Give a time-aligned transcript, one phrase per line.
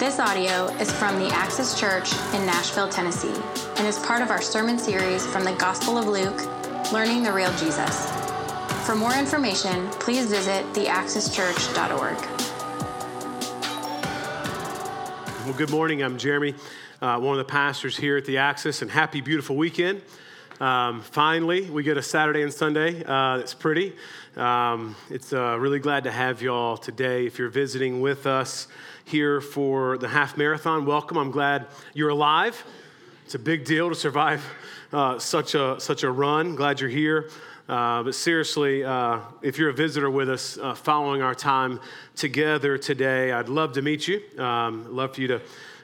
[0.00, 3.38] This audio is from the Axis Church in Nashville, Tennessee,
[3.76, 6.40] and is part of our sermon series from the Gospel of Luke
[6.90, 8.10] Learning the Real Jesus.
[8.86, 12.16] For more information, please visit theaxischurch.org.
[15.44, 16.02] Well, good morning.
[16.02, 16.54] I'm Jeremy,
[17.02, 20.00] uh, one of the pastors here at the Axis, and happy, beautiful weekend.
[20.60, 23.94] Um, finally, we get a Saturday and Sunday uh, that's pretty.
[24.36, 27.26] Um, it's uh, really glad to have y'all today.
[27.26, 28.66] If you're visiting with us
[29.10, 31.18] here for the half marathon, welcome.
[31.18, 32.64] I'm glad you're alive.
[33.24, 34.44] It's a big deal to survive
[34.92, 36.54] uh, such a such a run.
[36.54, 37.28] Glad you're here.
[37.68, 41.80] Uh, but seriously, uh, if you're a visitor with us uh, following our time
[42.14, 44.22] together today, I'd love to meet you.
[44.38, 45.42] Um, love for you to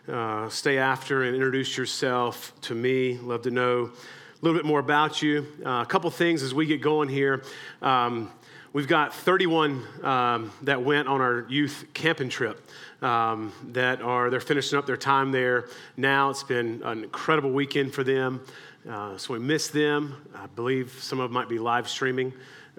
[0.09, 3.19] uh, stay after and introduce yourself to me.
[3.19, 5.49] Love to know a little bit more about you.
[5.65, 7.43] Uh, a couple things as we get going here.
[7.83, 8.31] Um,
[8.73, 12.61] we've got 31 um, that went on our youth camping trip.
[13.07, 16.31] Um, that are they're finishing up their time there now.
[16.31, 18.41] It's been an incredible weekend for them.
[18.89, 20.17] Uh, so we miss them.
[20.35, 22.33] I believe some of them might be live streaming.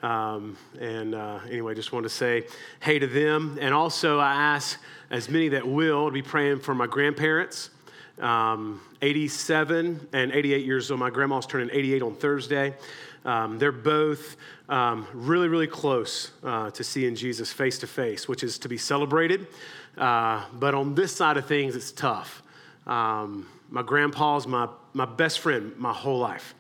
[0.03, 2.45] Um, and uh, anyway, just want to say
[2.81, 3.58] hey to them.
[3.61, 4.78] And also, I ask
[5.09, 7.70] as many that will to be praying for my grandparents.
[8.20, 11.00] Um, 87 and 88 years old.
[11.00, 12.73] My grandma's turning 88 on Thursday.
[13.23, 14.36] Um, they're both
[14.67, 18.78] um, really, really close uh, to seeing Jesus face to face, which is to be
[18.78, 19.48] celebrated.
[19.98, 22.44] Uh, but on this side of things, it's tough.
[22.86, 26.56] Um, my grandpa's my, my best friend my whole life.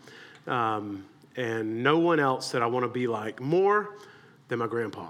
[0.45, 3.95] Um, and no one else that I want to be like more
[4.47, 5.07] than my grandpa.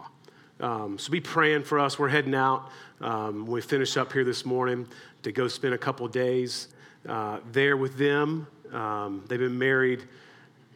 [0.59, 1.97] Um, so be praying for us.
[1.97, 2.69] We're heading out.
[2.99, 4.87] Um, we finish up here this morning
[5.23, 6.69] to go spend a couple days
[7.07, 8.47] uh, there with them.
[8.73, 10.03] Um, they've been married,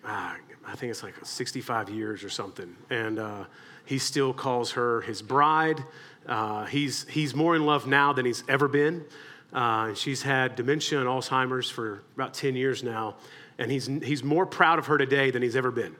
[0.06, 2.76] uh, I think it's like 65 years or something.
[2.90, 3.46] And uh,
[3.86, 5.84] he still calls her his bride.
[6.26, 9.06] Uh, he's, he's more in love now than he's ever been.
[9.54, 13.16] Uh, she's had dementia and Alzheimer's for about 10 years now.
[13.58, 15.96] And he's, he's more proud of her today than he's ever been.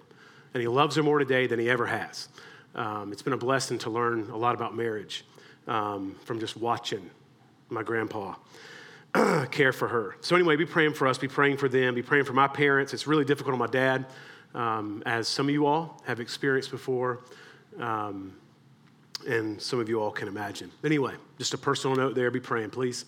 [0.54, 2.30] And he loves her more today than he ever has.
[2.76, 5.26] Um, it's been a blessing to learn a lot about marriage
[5.68, 7.10] um, from just watching
[7.70, 8.36] my grandpa
[9.52, 10.16] care for her.
[10.22, 12.94] So, anyway, be praying for us, be praying for them, be praying for my parents.
[12.94, 14.06] It's really difficult on my dad,
[14.54, 17.20] um, as some of you all have experienced before,
[17.80, 18.34] um,
[19.28, 20.72] and some of you all can imagine.
[20.84, 23.06] Anyway, just a personal note there, be praying, please.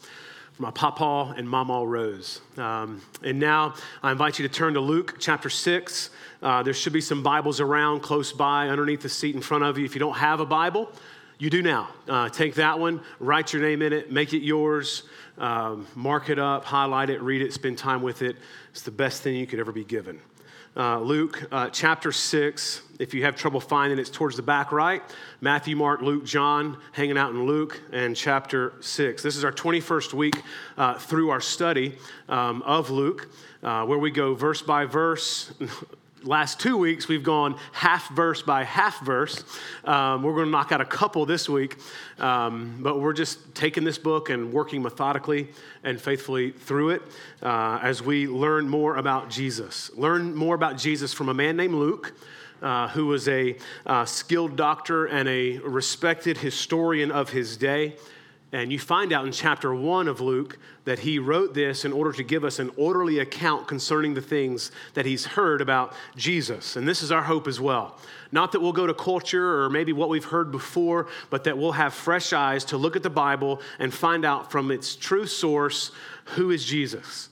[0.54, 2.42] For my papa and mama Rose.
[2.58, 6.12] Um, and now I invite you to turn to Luke chapter 6.
[6.42, 9.80] Uh, there should be some Bibles around close by underneath the seat in front of
[9.80, 9.86] you.
[9.86, 10.92] If you don't have a Bible,
[11.40, 11.90] you do now.
[12.08, 15.04] Uh, take that one, write your name in it, make it yours,
[15.38, 18.38] um, mark it up, highlight it, read it, spend time with it.
[18.72, 20.22] It's the best thing you could ever be given.
[20.76, 22.82] Uh, Luke uh, chapter 6.
[22.98, 25.04] If you have trouble finding it, it's towards the back right.
[25.40, 29.22] Matthew, Mark, Luke, John, hanging out in Luke and chapter 6.
[29.22, 30.42] This is our 21st week
[30.76, 31.96] uh, through our study
[32.28, 33.30] um, of Luke,
[33.62, 35.54] uh, where we go verse by verse.
[36.24, 39.44] last two weeks we've gone half verse by half verse.
[39.84, 41.78] Um, we're going to knock out a couple this week
[42.20, 45.50] um, but we're just taking this book and working methodically
[45.84, 47.02] and faithfully through it
[47.42, 49.92] uh, as we learn more about jesus.
[49.96, 52.14] Learn more about jesus from a man named luke
[52.62, 57.96] uh, who was a uh, skilled doctor and a respected historian of his day
[58.54, 62.14] and you find out in chapter one of Luke that he wrote this in order
[62.14, 66.76] to give us an orderly account concerning the things that he's heard about Jesus.
[66.76, 67.98] And this is our hope as well.
[68.32, 71.72] Not that we'll go to culture or maybe what we've heard before, but that we'll
[71.72, 75.92] have fresh eyes to look at the Bible and find out from its true source
[76.26, 77.30] who is Jesus.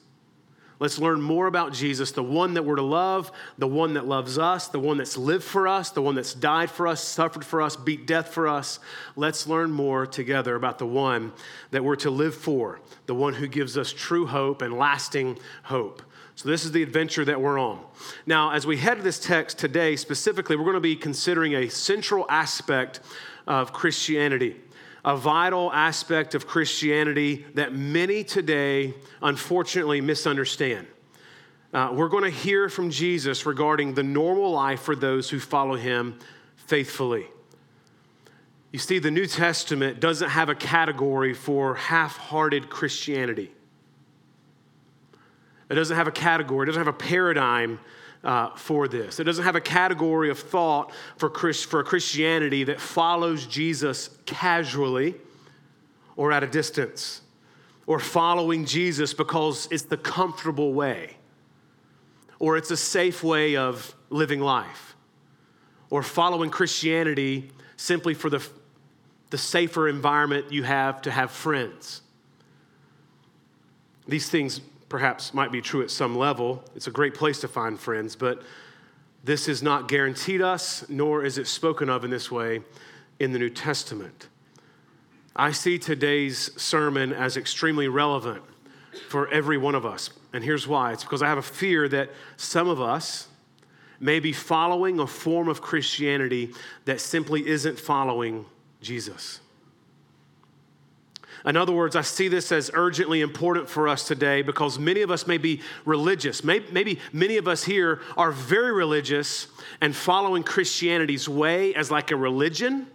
[0.81, 4.39] Let's learn more about Jesus, the one that we're to love, the one that loves
[4.39, 7.61] us, the one that's lived for us, the one that's died for us, suffered for
[7.61, 8.79] us, beat death for us.
[9.15, 11.33] Let's learn more together about the one
[11.69, 16.01] that we're to live for, the one who gives us true hope and lasting hope.
[16.33, 17.79] So, this is the adventure that we're on.
[18.25, 21.69] Now, as we head to this text today, specifically, we're going to be considering a
[21.69, 23.01] central aspect
[23.45, 24.59] of Christianity
[25.03, 30.87] a vital aspect of Christianity that many today unfortunately misunderstand.
[31.73, 35.75] Uh, we're going to hear from Jesus regarding the normal life for those who follow
[35.75, 36.19] him
[36.55, 37.25] faithfully.
[38.71, 43.51] You see, the New Testament doesn't have a category for half hearted Christianity.
[45.69, 47.79] It doesn't have a category, it doesn't have a paradigm
[48.23, 49.19] uh, for this.
[49.19, 55.15] It doesn't have a category of thought for, Christ, for Christianity that follows Jesus casually
[56.15, 57.21] or at a distance,
[57.87, 61.17] or following Jesus because it's the comfortable way,
[62.37, 64.95] or it's a safe way of living life,
[65.89, 68.45] or following Christianity simply for the,
[69.31, 72.01] the safer environment you have to have friends.
[74.07, 76.61] These things perhaps might be true at some level.
[76.75, 78.41] It's a great place to find friends, but
[79.23, 82.61] this is not guaranteed us, nor is it spoken of in this way
[83.17, 84.27] in the New Testament.
[85.33, 88.43] I see today's sermon as extremely relevant
[89.07, 90.09] for every one of us.
[90.33, 93.29] And here's why it's because I have a fear that some of us
[94.01, 96.53] may be following a form of Christianity
[96.83, 98.45] that simply isn't following
[98.81, 99.39] Jesus.
[101.45, 105.09] In other words, I see this as urgently important for us today because many of
[105.09, 106.43] us may be religious.
[106.43, 109.47] Maybe, many of us here are very religious
[109.81, 112.87] and following Christianity's way as like a religion.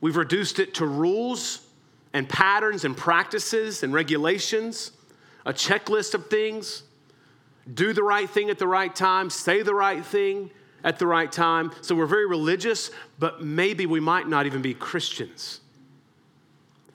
[0.00, 1.66] We've reduced it to rules
[2.12, 4.92] and patterns and practices and regulations,
[5.44, 6.84] a checklist of things.
[7.72, 10.50] Do the right thing at the right time, say the right thing
[10.84, 11.72] at the right time.
[11.80, 15.61] So we're very religious, but maybe we might not even be Christians.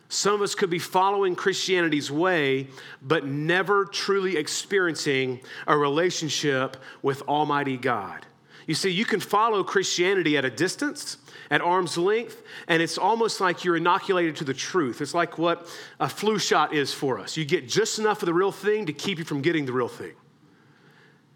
[0.10, 2.68] Some of us could be following Christianity's way,
[3.02, 8.26] but never truly experiencing a relationship with Almighty God.
[8.68, 11.18] You see, you can follow Christianity at a distance,
[11.50, 15.02] at arm's length, and it's almost like you're inoculated to the truth.
[15.02, 15.68] It's like what
[16.00, 17.38] a flu shot is for us.
[17.38, 19.88] You get just enough of the real thing to keep you from getting the real
[19.88, 20.14] thing.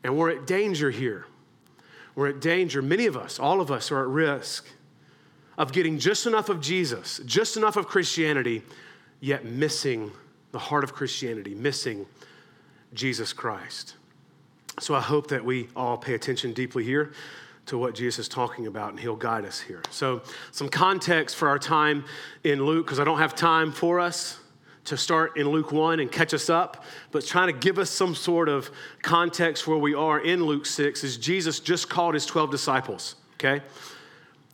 [0.03, 1.25] And we're at danger here.
[2.15, 2.81] We're at danger.
[2.81, 4.67] Many of us, all of us, are at risk
[5.61, 8.63] of getting just enough of Jesus, just enough of Christianity,
[9.19, 10.11] yet missing
[10.51, 12.07] the heart of Christianity, missing
[12.95, 13.93] Jesus Christ.
[14.79, 17.13] So I hope that we all pay attention deeply here
[17.67, 19.83] to what Jesus is talking about, and he'll guide us here.
[19.91, 22.05] So, some context for our time
[22.43, 24.39] in Luke, because I don't have time for us
[24.85, 28.15] to start in Luke 1 and catch us up, but trying to give us some
[28.15, 28.71] sort of
[29.03, 33.61] context where we are in Luke 6 is Jesus just called his 12 disciples, okay?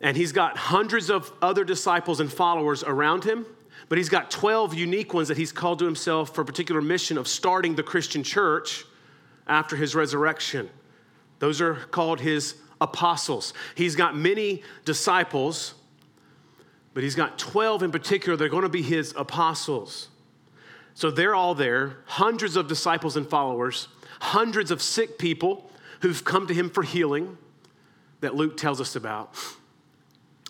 [0.02, 3.46] And he's got hundreds of other disciples and followers around him,
[3.90, 7.18] but he's got 12 unique ones that he's called to himself for a particular mission
[7.18, 8.86] of starting the Christian church
[9.48, 10.70] after his resurrection.
[11.40, 13.54] Those are called his apostles.
[13.76, 15.74] He's got many disciples,
[16.94, 18.38] but he's got 12 in particular.
[18.38, 20.10] They're going to be his apostles.
[20.94, 23.88] So they're all there, hundreds of disciples and followers,
[24.20, 25.70] hundreds of sick people
[26.02, 27.38] who've come to him for healing
[28.22, 29.36] that Luke tells us about.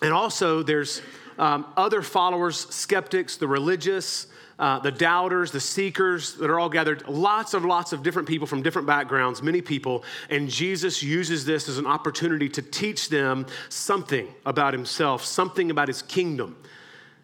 [0.02, 1.02] And also, there's
[1.38, 4.26] um, other followers, skeptics, the religious,
[4.58, 8.46] uh, the doubters, the seekers that are all gathered, lots of lots of different people
[8.46, 10.04] from different backgrounds, many people.
[10.30, 15.88] And Jesus uses this as an opportunity to teach them something about himself, something about
[15.88, 16.56] his kingdom.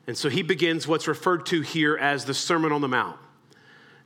[0.06, 3.16] And so he begins what's referred to here as the Sermon on the Mount.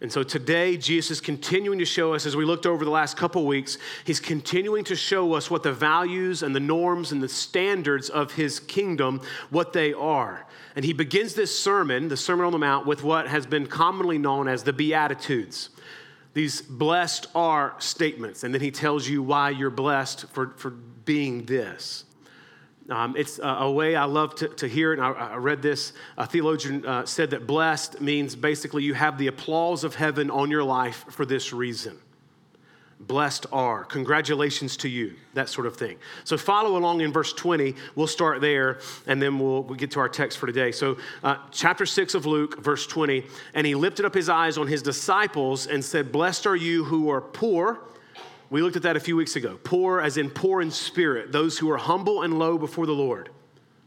[0.00, 3.16] And so today, Jesus is continuing to show us, as we looked over the last
[3.16, 7.28] couple weeks, he's continuing to show us what the values and the norms and the
[7.28, 10.46] standards of his kingdom, what they are.
[10.76, 14.18] And he begins this sermon, the Sermon on the Mount, with what has been commonly
[14.18, 15.70] known as the Beatitudes.
[16.32, 18.44] These blessed are statements.
[18.44, 22.04] And then he tells you why you're blessed for, for being this.
[22.88, 24.98] Um, it's a, a, way I love to, to hear it.
[24.98, 25.92] I, I, read this.
[26.16, 30.50] A theologian uh, said that blessed means basically you have the applause of heaven on
[30.50, 31.98] your life for this reason.
[32.98, 33.84] Blessed are.
[33.84, 35.98] Congratulations to you, that sort of thing.
[36.24, 37.74] So follow along in verse 20.
[37.94, 40.72] We'll start there and then we'll, we'll get to our text for today.
[40.72, 43.24] So, uh, chapter 6 of Luke, verse 20.
[43.54, 47.10] And he lifted up his eyes on his disciples and said, Blessed are you who
[47.10, 47.80] are poor
[48.50, 49.58] we looked at that a few weeks ago.
[49.62, 53.28] Poor, as in poor in spirit, those who are humble and low before the Lord.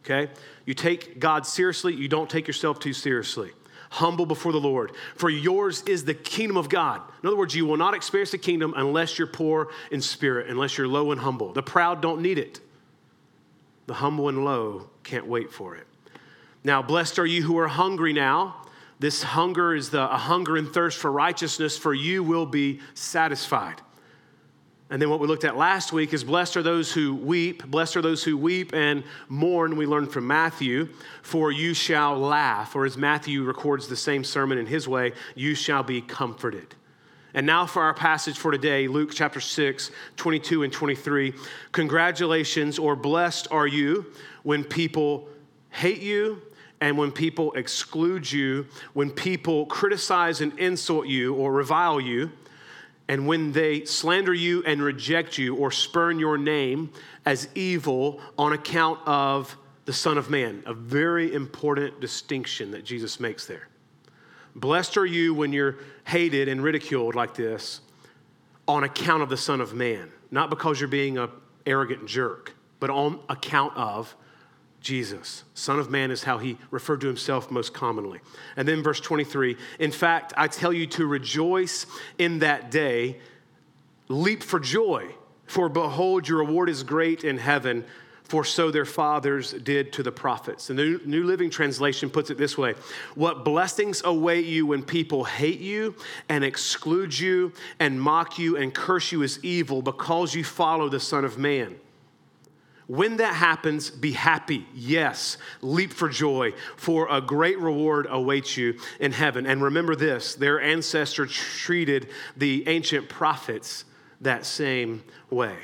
[0.03, 0.31] Okay?
[0.65, 3.51] You take God seriously, you don't take yourself too seriously.
[3.91, 4.91] Humble before the Lord.
[5.15, 7.01] For yours is the kingdom of God.
[7.21, 10.77] In other words, you will not experience the kingdom unless you're poor in spirit, unless
[10.77, 11.51] you're low and humble.
[11.51, 12.61] The proud don't need it,
[13.87, 15.87] the humble and low can't wait for it.
[16.63, 18.55] Now, blessed are you who are hungry now.
[18.99, 23.81] This hunger is the, a hunger and thirst for righteousness, for you will be satisfied.
[24.91, 27.95] And then what we looked at last week is blessed are those who weep, blessed
[27.95, 29.77] are those who weep and mourn.
[29.77, 30.89] We learned from Matthew,
[31.21, 32.75] for you shall laugh.
[32.75, 36.75] Or as Matthew records the same sermon in his way, you shall be comforted.
[37.33, 41.36] And now for our passage for today, Luke chapter 6, 22 and 23.
[41.71, 44.07] Congratulations, or blessed are you
[44.43, 45.29] when people
[45.69, 46.41] hate you
[46.81, 52.29] and when people exclude you, when people criticize and insult you or revile you
[53.11, 56.89] and when they slander you and reject you or spurn your name
[57.25, 63.19] as evil on account of the Son of Man, a very important distinction that Jesus
[63.19, 63.67] makes there.
[64.55, 65.75] Blessed are you when you're
[66.05, 67.81] hated and ridiculed like this
[68.65, 71.29] on account of the Son of Man, not because you're being an
[71.65, 74.15] arrogant jerk, but on account of
[74.81, 75.43] Jesus.
[75.53, 78.19] Son of Man is how he referred to himself most commonly.
[78.57, 81.85] And then verse 23 In fact, I tell you to rejoice
[82.17, 83.19] in that day,
[84.07, 85.13] leap for joy,
[85.45, 87.85] for behold, your reward is great in heaven,
[88.23, 90.69] for so their fathers did to the prophets.
[90.69, 92.73] And the New Living Translation puts it this way
[93.13, 95.95] What blessings await you when people hate you
[96.27, 101.00] and exclude you and mock you and curse you as evil because you follow the
[101.00, 101.75] Son of Man.
[102.91, 104.67] When that happens, be happy.
[104.75, 109.48] Yes, leap for joy, for a great reward awaits you in heaven.
[109.48, 113.86] And remember this their ancestor treated the ancient prophets
[114.19, 115.55] that same way.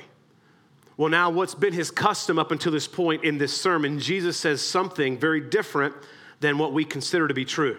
[0.96, 4.62] Well, now, what's been his custom up until this point in this sermon, Jesus says
[4.62, 5.96] something very different
[6.40, 7.78] than what we consider to be true.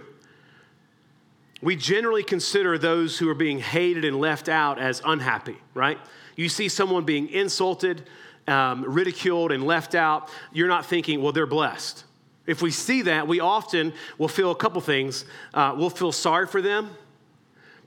[1.62, 5.98] We generally consider those who are being hated and left out as unhappy, right?
[6.36, 8.04] You see someone being insulted,
[8.48, 12.04] um, ridiculed and left out, you're not thinking, well, they're blessed.
[12.46, 15.26] If we see that, we often will feel a couple things.
[15.52, 16.90] Uh, we'll feel sorry for them,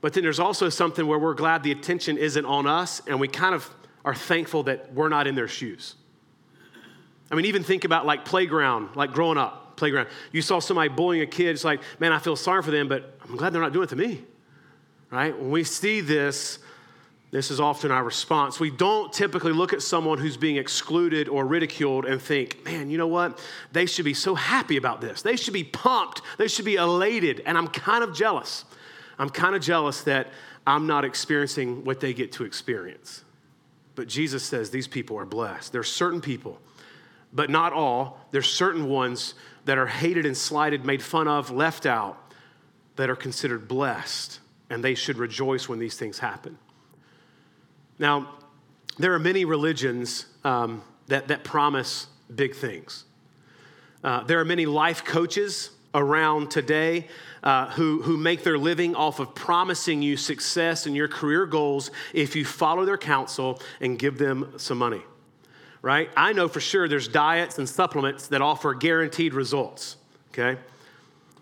[0.00, 3.28] but then there's also something where we're glad the attention isn't on us, and we
[3.28, 3.68] kind of
[4.04, 5.96] are thankful that we're not in their shoes.
[7.30, 10.08] I mean, even think about like playground, like growing up, playground.
[10.32, 13.18] You saw somebody bullying a kid, it's like, man, I feel sorry for them, but
[13.24, 14.22] I'm glad they're not doing it to me.
[15.10, 15.36] Right?
[15.36, 16.58] When we see this,
[17.32, 18.60] this is often our response.
[18.60, 22.98] We don't typically look at someone who's being excluded or ridiculed and think, man, you
[22.98, 23.42] know what?
[23.72, 25.22] They should be so happy about this.
[25.22, 26.20] They should be pumped.
[26.36, 27.42] They should be elated.
[27.46, 28.66] And I'm kind of jealous.
[29.18, 30.28] I'm kind of jealous that
[30.66, 33.24] I'm not experiencing what they get to experience.
[33.94, 35.72] But Jesus says these people are blessed.
[35.72, 36.58] There's certain people,
[37.32, 38.20] but not all.
[38.30, 39.34] There's certain ones
[39.64, 42.18] that are hated and slighted, made fun of, left out,
[42.96, 44.38] that are considered blessed.
[44.68, 46.58] And they should rejoice when these things happen.
[48.02, 48.28] Now,
[48.98, 53.04] there are many religions um, that, that promise big things.
[54.02, 57.06] Uh, there are many life coaches around today
[57.44, 61.92] uh, who, who make their living off of promising you success in your career goals
[62.12, 65.02] if you follow their counsel and give them some money.
[65.80, 66.10] Right?
[66.16, 69.96] I know for sure there's diets and supplements that offer guaranteed results.
[70.32, 70.60] Okay?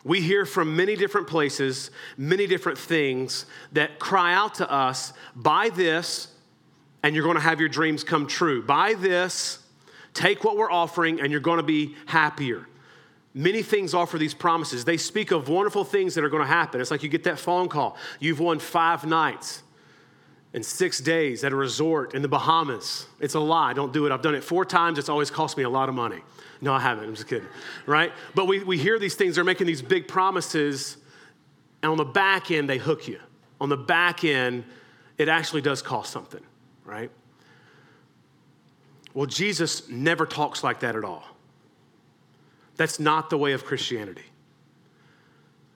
[0.04, 5.70] We hear from many different places, many different things that cry out to us buy
[5.70, 6.28] this
[7.02, 8.62] and you're going to have your dreams come true.
[8.62, 9.58] Buy this,
[10.14, 12.66] take what we're offering, and you're going to be happier.
[13.32, 14.84] Many things offer these promises.
[14.84, 16.80] They speak of wonderful things that are going to happen.
[16.80, 17.96] It's like you get that phone call.
[18.18, 19.62] You've won five nights
[20.52, 23.06] and six days at a resort in the Bahamas.
[23.20, 23.72] It's a lie.
[23.72, 24.12] Don't do it.
[24.12, 24.98] I've done it four times.
[24.98, 26.20] It's always cost me a lot of money.
[26.60, 27.04] No, I haven't.
[27.04, 27.48] I'm just kidding.
[27.86, 28.12] Right?
[28.34, 29.36] But we, we hear these things.
[29.36, 30.96] They're making these big promises.
[31.84, 33.20] And on the back end, they hook you.
[33.60, 34.64] On the back end,
[35.18, 36.42] it actually does cost something
[36.90, 37.10] right?
[39.14, 41.24] Well, Jesus never talks like that at all.
[42.76, 44.24] That's not the way of Christianity.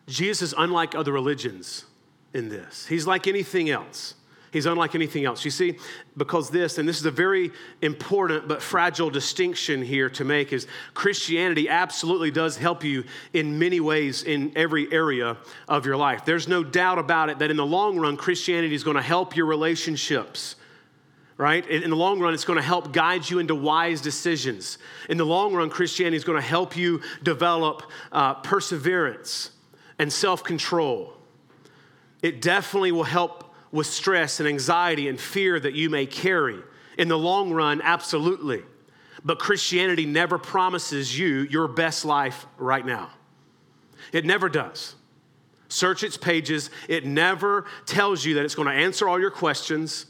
[0.06, 1.84] Jesus is unlike other religions
[2.32, 2.86] in this.
[2.86, 4.14] He's like anything else.
[4.52, 5.44] He's unlike anything else.
[5.44, 5.78] You see,
[6.16, 7.50] because this, and this is a very
[7.82, 13.02] important but fragile distinction here to make, is Christianity absolutely does help you
[13.32, 16.24] in many ways in every area of your life.
[16.24, 19.36] There's no doubt about it that in the long run, Christianity is going to help
[19.36, 20.54] your relationships
[21.36, 21.66] right?
[21.68, 24.78] In the long run, it's going to help guide you into wise decisions.
[25.08, 29.50] In the long run, Christianity is going to help you develop uh, perseverance
[29.98, 31.14] and self control.
[32.22, 36.60] It definitely will help with stress and anxiety and fear that you may carry.
[36.96, 38.62] In the long run, absolutely.
[39.24, 43.10] But Christianity never promises you your best life right now.
[44.12, 44.94] It never does.
[45.68, 50.06] Search its pages, it never tells you that it's going to answer all your questions.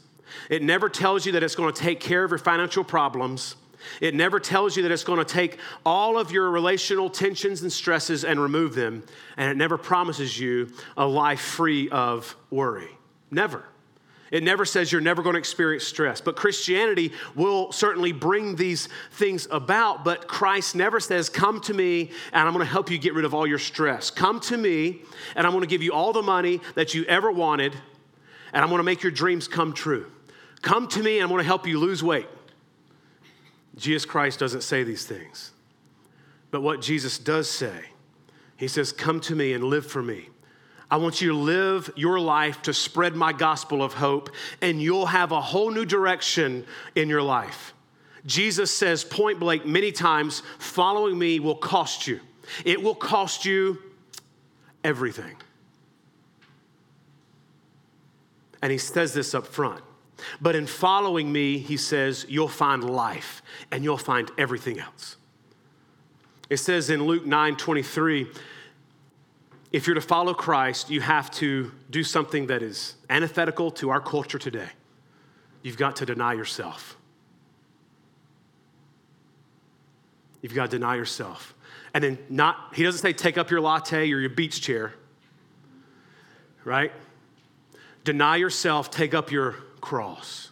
[0.49, 3.55] It never tells you that it's going to take care of your financial problems.
[4.01, 7.71] It never tells you that it's going to take all of your relational tensions and
[7.71, 9.03] stresses and remove them.
[9.37, 12.89] And it never promises you a life free of worry.
[13.31, 13.65] Never.
[14.31, 16.19] It never says you're never going to experience stress.
[16.19, 20.03] But Christianity will certainly bring these things about.
[20.03, 23.25] But Christ never says, Come to me and I'm going to help you get rid
[23.25, 24.09] of all your stress.
[24.09, 25.03] Come to me
[25.35, 27.73] and I'm going to give you all the money that you ever wanted
[28.51, 30.11] and I'm going to make your dreams come true.
[30.65, 32.25] Come to me, and I'm going to help you lose weight.
[33.75, 35.51] Jesus Christ doesn't say these things.
[36.49, 37.85] But what Jesus does say,
[38.57, 40.27] he says, Come to me and live for me.
[40.89, 45.05] I want you to live your life to spread my gospel of hope, and you'll
[45.05, 47.75] have a whole new direction in your life.
[48.25, 52.21] Jesus says point blank many times following me will cost you.
[52.65, 53.77] It will cost you
[54.83, 55.35] everything.
[58.63, 59.83] And he says this up front.
[60.41, 63.41] But in following me, he says, you'll find life
[63.71, 65.17] and you'll find everything else.
[66.49, 68.27] It says in Luke 9 23,
[69.71, 73.99] if you're to follow Christ, you have to do something that is antithetical to our
[73.99, 74.69] culture today.
[75.63, 76.95] You've got to deny yourself.
[80.41, 81.55] You've got to deny yourself.
[81.93, 84.93] And then not, he doesn't say take up your latte or your beach chair,
[86.63, 86.91] right?
[88.03, 89.55] Deny yourself, take up your
[89.85, 90.49] cross,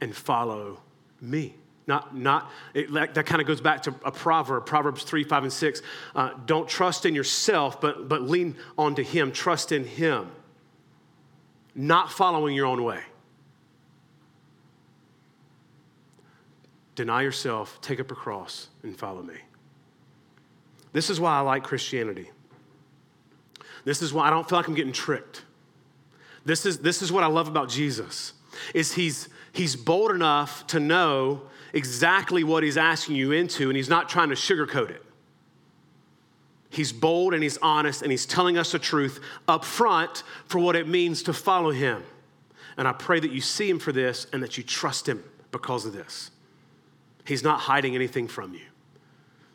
[0.00, 0.80] and follow
[1.20, 1.54] me.
[1.86, 5.52] Not, not it, that, kind of goes back to a proverb, Proverbs 3, 5, and
[5.52, 5.82] 6.
[6.14, 9.30] Uh, don't trust in yourself, but, but lean onto Him.
[9.32, 10.30] Trust in Him.
[11.74, 13.00] Not following your own way.
[16.94, 19.36] Deny yourself, take up a cross, and follow me.
[20.92, 22.30] This is why I like Christianity.
[23.84, 25.42] This is why I don't feel like I'm getting tricked.
[26.44, 28.32] This is, this is what I love about Jesus
[28.74, 33.88] is he's, he's bold enough to know exactly what he's asking you into, and he's
[33.88, 35.02] not trying to sugarcoat it.
[36.68, 40.76] He's bold and he's honest, and he's telling us the truth up front for what
[40.76, 42.02] it means to follow him.
[42.76, 45.84] And I pray that you see him for this and that you trust him because
[45.84, 46.30] of this.
[47.26, 48.71] He's not hiding anything from you.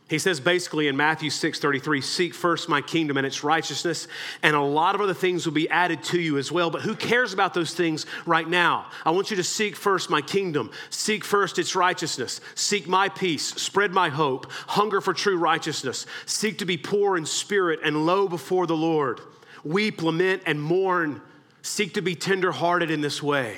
[0.10, 4.08] He says basically in Matthew 6 33, seek first my kingdom and its righteousness,
[4.42, 6.70] and a lot of other things will be added to you as well.
[6.70, 8.90] But who cares about those things right now?
[9.04, 13.48] I want you to seek first my kingdom, seek first its righteousness, seek my peace,
[13.56, 18.30] spread my hope, hunger for true righteousness, seek to be poor in spirit and low
[18.30, 19.20] before the Lord,
[19.66, 21.22] weep, lament, and mourn,
[21.62, 23.58] seek to be tenderhearted in this way.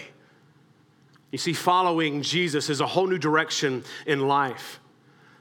[1.30, 4.80] You see, following Jesus is a whole new direction in life.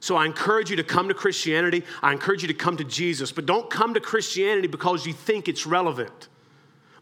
[0.00, 1.83] So I encourage you to come to Christianity.
[2.02, 5.49] I encourage you to come to Jesus, but don't come to Christianity because you think
[5.49, 6.28] it's relevant,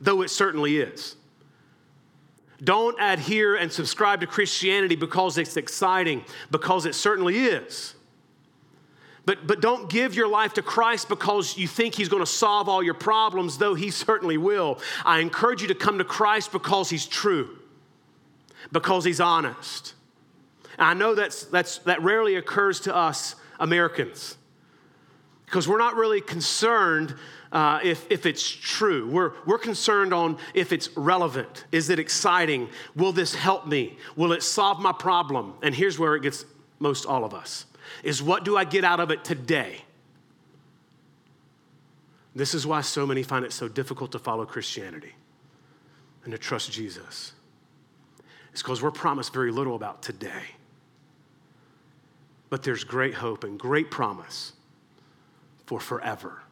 [0.01, 1.17] though it certainly is.
[2.65, 7.95] Don't adhere and subscribe to Christianity because it's exciting, because it certainly is.
[9.27, 12.69] But, but don't give your life to Christ because you think He's going to solve
[12.69, 14.79] all your problems, though He certainly will.
[15.05, 17.59] I encourage you to come to Christ because He's true,
[18.73, 19.93] because He's honest
[20.79, 24.37] and I know that's, that's, that rarely occurs to us Americans
[25.47, 27.15] because we're not really concerned
[27.53, 29.09] uh, if, if it's true.
[29.09, 31.65] We're, we're concerned on if it's relevant.
[31.73, 32.69] Is it exciting?
[32.97, 33.97] Will this help me?
[34.17, 35.55] Will it solve my problem?
[35.63, 36.45] And here's where it gets
[36.79, 37.67] most all of us
[38.03, 39.81] is what do I get out of it today?
[42.35, 45.15] This is why so many find it so difficult to follow Christianity
[46.25, 47.33] and to trust Jesus.
[48.53, 50.43] It's because we're promised very little about today.
[52.49, 54.53] But there's great hope and great promise
[55.67, 56.43] for forever.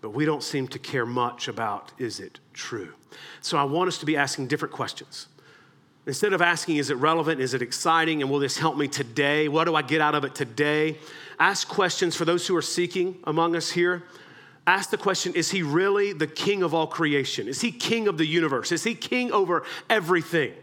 [0.00, 2.94] But we don't seem to care much about is it true?
[3.40, 5.28] So I want us to be asking different questions.
[6.06, 7.40] Instead of asking, is it relevant?
[7.40, 8.22] Is it exciting?
[8.22, 9.48] And will this help me today?
[9.48, 10.96] What do I get out of it today?
[11.38, 14.04] Ask questions for those who are seeking among us here.
[14.66, 17.48] Ask the question Is he really the king of all creation?
[17.48, 18.72] Is he king of the universe?
[18.72, 20.54] Is he king over everything?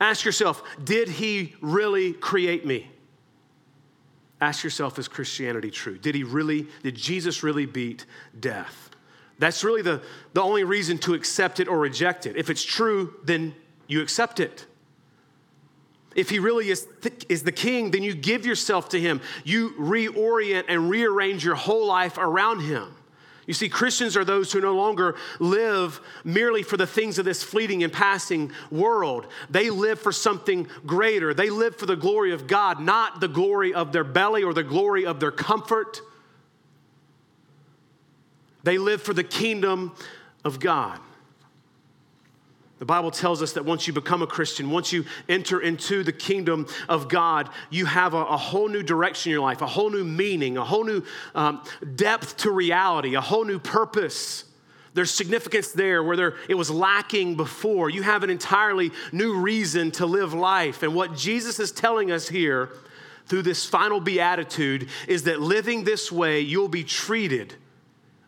[0.00, 2.90] Ask yourself, did he really create me?
[4.40, 5.98] Ask yourself, is Christianity true?
[5.98, 8.06] Did he really, did Jesus really beat
[8.38, 8.88] death?
[9.38, 12.36] That's really the, the only reason to accept it or reject it.
[12.36, 13.54] If it's true, then
[13.86, 14.66] you accept it.
[16.14, 19.20] If he really is, th- is the king, then you give yourself to him.
[19.44, 22.94] You reorient and rearrange your whole life around him.
[23.50, 27.42] You see, Christians are those who no longer live merely for the things of this
[27.42, 29.26] fleeting and passing world.
[29.50, 31.34] They live for something greater.
[31.34, 34.62] They live for the glory of God, not the glory of their belly or the
[34.62, 36.00] glory of their comfort.
[38.62, 39.96] They live for the kingdom
[40.44, 41.00] of God.
[42.80, 46.12] The Bible tells us that once you become a Christian, once you enter into the
[46.12, 49.90] kingdom of God, you have a, a whole new direction in your life, a whole
[49.90, 51.62] new meaning, a whole new um,
[51.94, 54.44] depth to reality, a whole new purpose.
[54.94, 57.90] There's significance there where there, it was lacking before.
[57.90, 60.82] You have an entirely new reason to live life.
[60.82, 62.70] And what Jesus is telling us here
[63.26, 67.54] through this final beatitude is that living this way, you'll be treated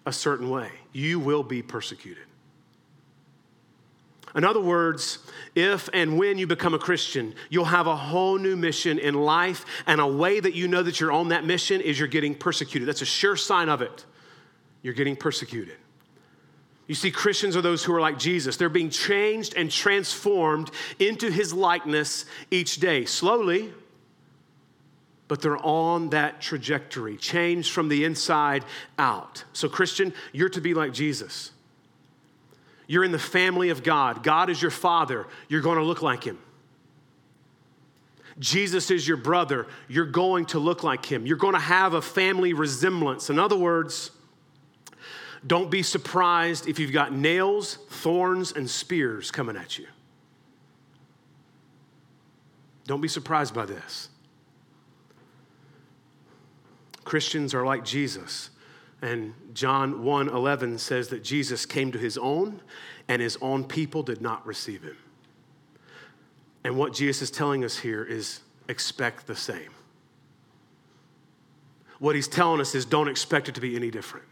[0.05, 0.71] a certain way.
[0.93, 2.25] You will be persecuted.
[4.35, 5.19] In other words,
[5.55, 9.67] if and when you become a Christian, you'll have a whole new mission in life,
[9.87, 12.89] and a way that you know that you're on that mission is you're getting persecuted.
[12.89, 14.07] That's a sure sign of it.
[14.83, 15.77] You're getting persecuted.
[16.87, 18.57] You see, Christians are those who are like Jesus.
[18.57, 23.73] They're being changed and transformed into his likeness each day, slowly,
[25.29, 28.65] but they're on that trajectory, changed from the inside
[28.99, 29.45] out.
[29.53, 31.52] So, Christian, you're to be like Jesus.
[32.93, 34.23] You're in the family of God.
[34.23, 35.27] God is your father.
[35.49, 36.39] You're going to look like him.
[38.39, 39.67] Jesus is your brother.
[39.89, 41.25] You're going to look like him.
[41.25, 43.31] You're going to have a family resemblance.
[43.31, 44.11] In other words,
[45.47, 49.87] don't be surprised if you've got nails, thorns, and spears coming at you.
[52.87, 54.11] Don't be surprised by this.
[57.05, 58.51] Christians are like Jesus.
[59.03, 62.63] And John 1 11 says that Jesus came to his own,
[63.09, 64.97] and his own people did not receive him.
[66.65, 69.71] And what Jesus is telling us here is expect the same.
[71.99, 74.27] What he's telling us is don't expect it to be any different.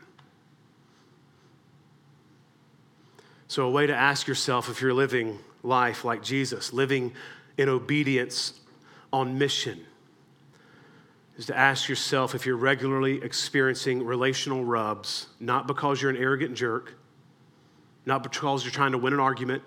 [3.48, 7.12] So, a way to ask yourself if you're living life like Jesus, living
[7.58, 8.60] in obedience
[9.12, 9.84] on mission,
[11.40, 16.54] is to ask yourself if you're regularly experiencing relational rubs, not because you're an arrogant
[16.54, 16.92] jerk,
[18.04, 19.62] not because you're trying to win an argument,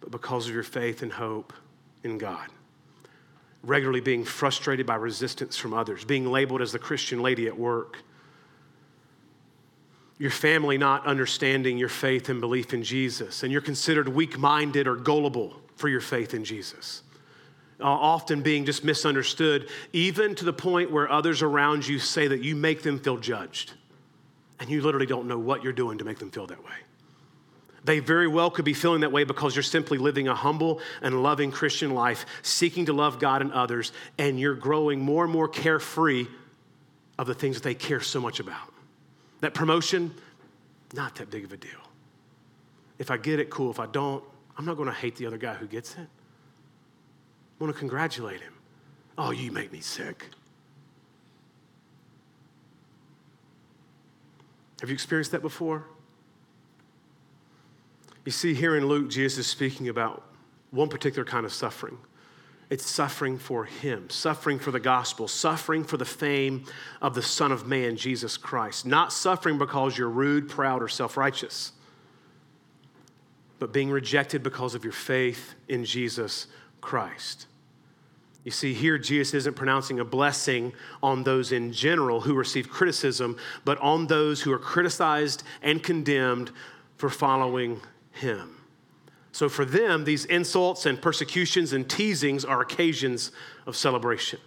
[0.00, 1.52] but because of your faith and hope
[2.02, 2.48] in God.
[3.62, 7.98] Regularly being frustrated by resistance from others, being labeled as the Christian lady at work,
[10.18, 14.88] your family not understanding your faith and belief in Jesus, and you're considered weak minded
[14.88, 17.04] or gullible for your faith in Jesus.
[17.82, 22.42] Uh, often being just misunderstood, even to the point where others around you say that
[22.42, 23.72] you make them feel judged.
[24.60, 26.72] And you literally don't know what you're doing to make them feel that way.
[27.84, 31.22] They very well could be feeling that way because you're simply living a humble and
[31.22, 35.48] loving Christian life, seeking to love God and others, and you're growing more and more
[35.48, 36.28] carefree
[37.18, 38.72] of the things that they care so much about.
[39.40, 40.14] That promotion,
[40.94, 41.70] not that big of a deal.
[42.98, 43.70] If I get it, cool.
[43.70, 44.22] If I don't,
[44.56, 46.06] I'm not going to hate the other guy who gets it.
[47.62, 48.54] Want to congratulate him.
[49.16, 50.26] Oh, you make me sick.
[54.80, 55.86] Have you experienced that before?
[58.24, 60.24] You see, here in Luke, Jesus is speaking about
[60.72, 61.98] one particular kind of suffering.
[62.68, 66.64] It's suffering for Him, suffering for the gospel, suffering for the fame
[67.00, 68.86] of the Son of Man, Jesus Christ.
[68.86, 71.70] Not suffering because you're rude, proud, or self righteous,
[73.60, 76.48] but being rejected because of your faith in Jesus
[76.80, 77.46] Christ.
[78.44, 83.36] You see, here Jesus isn't pronouncing a blessing on those in general who receive criticism,
[83.64, 86.50] but on those who are criticized and condemned
[86.96, 88.56] for following him.
[89.30, 93.30] So for them, these insults and persecutions and teasings are occasions
[93.66, 94.40] of celebration.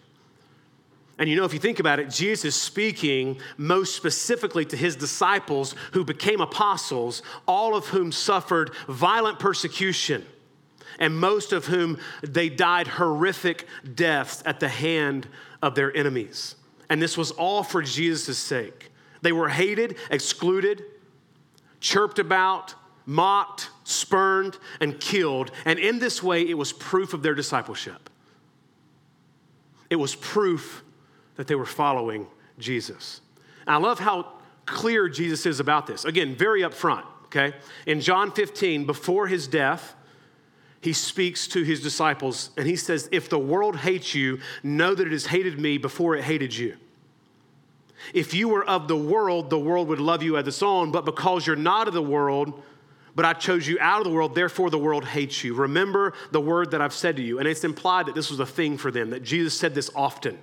[1.18, 4.98] And you know, if you think about it, Jesus is speaking most specifically to his
[4.98, 10.26] disciples who became apostles, all of whom suffered violent persecution,
[11.00, 15.28] and most of whom they died horrific deaths at the hand
[15.62, 16.56] of their enemies.
[16.90, 18.92] And this was all for Jesus' sake.
[19.22, 20.84] They were hated, excluded,
[21.80, 25.52] chirped about, mocked, spurned, and killed.
[25.66, 28.10] And in this way, it was proof of their discipleship.
[29.90, 30.84] It was proof
[31.36, 32.28] that they were following
[32.60, 33.22] Jesus.
[33.66, 34.34] And I love how
[34.66, 36.06] clear Jesus is about this.
[36.06, 37.54] Again, very upfront, okay?
[37.86, 39.96] In John 15, before his death,
[40.86, 45.08] he speaks to his disciples and he says, If the world hates you, know that
[45.08, 46.78] it has hated me before it hated you.
[48.14, 51.04] If you were of the world, the world would love you as its own, but
[51.04, 52.62] because you're not of the world,
[53.16, 55.56] but I chose you out of the world, therefore the world hates you.
[55.56, 57.40] Remember the word that I've said to you.
[57.40, 60.38] And it's implied that this was a thing for them, that Jesus said this often.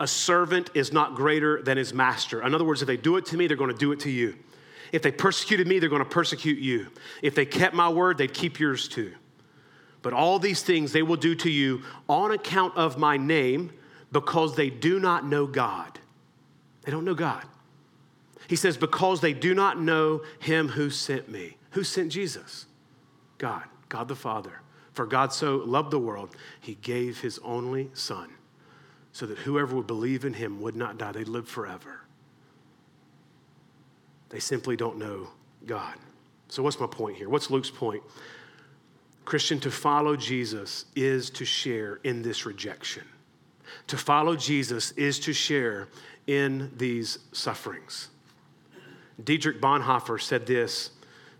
[0.00, 2.42] A servant is not greater than his master.
[2.42, 4.10] In other words, if they do it to me, they're going to do it to
[4.10, 4.36] you.
[4.90, 6.86] If they persecuted me, they're going to persecute you.
[7.20, 9.12] If they kept my word, they'd keep yours too.
[10.06, 13.72] But all these things they will do to you on account of my name
[14.12, 15.98] because they do not know God.
[16.82, 17.44] They don't know God.
[18.46, 21.56] He says, because they do not know him who sent me.
[21.72, 22.66] Who sent Jesus?
[23.38, 24.60] God, God the Father.
[24.92, 28.30] For God so loved the world, he gave his only Son,
[29.10, 32.02] so that whoever would believe in him would not die, they'd live forever.
[34.28, 35.30] They simply don't know
[35.66, 35.96] God.
[36.46, 37.28] So, what's my point here?
[37.28, 38.04] What's Luke's point?
[39.26, 43.02] Christian, to follow Jesus is to share in this rejection.
[43.88, 45.88] To follow Jesus is to share
[46.26, 48.08] in these sufferings.
[49.22, 50.90] Dietrich Bonhoeffer said this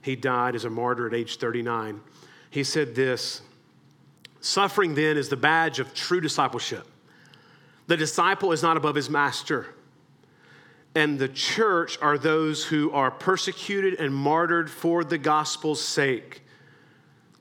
[0.02, 2.00] he died as a martyr at age 39.
[2.50, 3.42] He said this
[4.40, 6.86] Suffering then is the badge of true discipleship.
[7.88, 9.66] The disciple is not above his master.
[10.94, 16.42] And the church are those who are persecuted and martyred for the gospel's sake.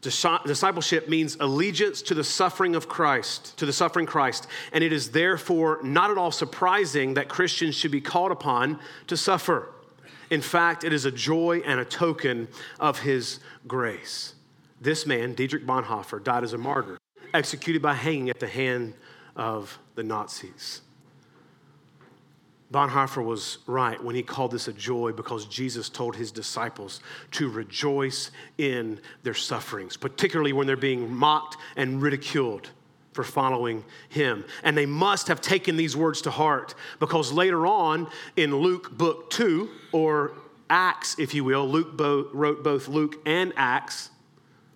[0.05, 4.47] Discipleship means allegiance to the suffering of Christ, to the suffering Christ.
[4.71, 9.17] And it is therefore not at all surprising that Christians should be called upon to
[9.17, 9.71] suffer.
[10.29, 12.47] In fact, it is a joy and a token
[12.79, 14.35] of His grace.
[14.79, 16.97] This man, Dietrich Bonhoeffer, died as a martyr,
[17.33, 18.93] executed by hanging at the hand
[19.35, 20.81] of the Nazis.
[22.71, 26.99] Bonhoeffer was right when he called this a joy because Jesus told his disciples
[27.31, 32.69] to rejoice in their sufferings, particularly when they're being mocked and ridiculed
[33.13, 34.43] for following him.
[34.63, 39.29] And they must have taken these words to heart because later on in Luke book
[39.29, 40.33] 2, or
[40.69, 44.09] Acts, if you will, Luke bo- wrote both Luke and Acts.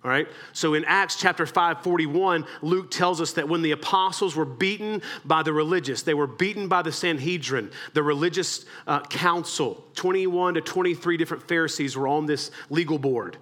[0.02, 0.26] All right.
[0.54, 5.02] So in Acts chapter 5, 41, Luke tells us that when the apostles were beaten
[5.26, 9.84] by the religious, they were beaten by the Sanhedrin, the religious uh, council.
[9.96, 13.36] 21 to 23 different Pharisees were on this legal board.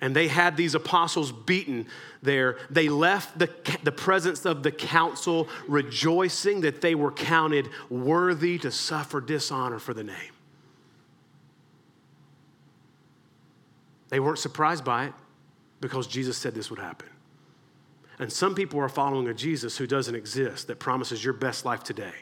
[0.00, 1.86] And they had these apostles beaten
[2.20, 2.58] there.
[2.68, 3.48] They left the,
[3.84, 9.94] the presence of the council rejoicing that they were counted worthy to suffer dishonor for
[9.94, 10.32] the name.
[14.08, 15.12] They weren't surprised by it
[15.82, 17.08] because Jesus said this would happen.
[18.18, 21.82] And some people are following a Jesus who doesn't exist, that promises your best life
[21.82, 22.14] today.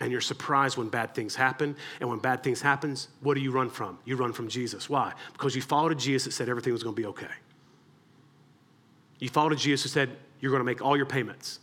[0.00, 1.74] And you're surprised when bad things happen.
[2.00, 3.98] And when bad things happen, what do you run from?
[4.04, 4.88] You run from Jesus.
[4.88, 5.12] Why?
[5.32, 7.26] Because you followed a Jesus that said everything was going to be okay.
[9.18, 11.58] You followed a Jesus who said you're going to make all your payments.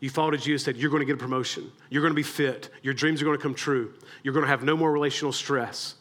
[0.00, 1.72] You followed a Jesus that you're going to get a promotion.
[1.88, 2.68] You're going to be fit.
[2.82, 3.94] Your dreams are going to come true.
[4.22, 5.94] You're going to have no more relational stress.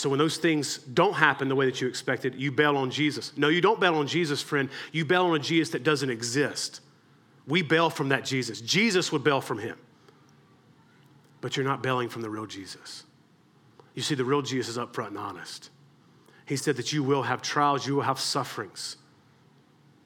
[0.00, 3.36] So when those things don't happen the way that you expected, you bail on Jesus.
[3.36, 4.70] No, you don't bail on Jesus, friend.
[4.92, 6.80] You bail on a Jesus that doesn't exist.
[7.46, 8.62] We bail from that Jesus.
[8.62, 9.76] Jesus would bail from him.
[11.42, 13.04] But you're not bailing from the real Jesus.
[13.94, 15.68] You see, the real Jesus is upfront and honest.
[16.46, 18.96] He said that you will have trials, you will have sufferings,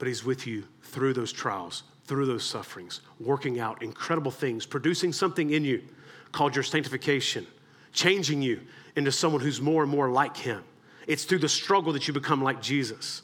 [0.00, 5.12] but He's with you through those trials, through those sufferings, working out incredible things, producing
[5.12, 5.84] something in you
[6.32, 7.46] called your sanctification,
[7.94, 8.60] changing you
[8.96, 10.62] into someone who's more and more like Him.
[11.06, 13.22] It's through the struggle that you become like Jesus.